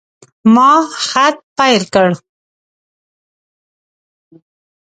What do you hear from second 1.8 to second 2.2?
کړ.